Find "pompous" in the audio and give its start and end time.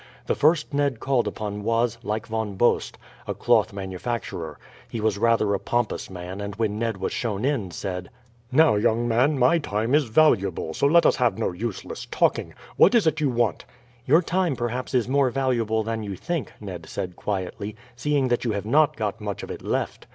5.59-6.09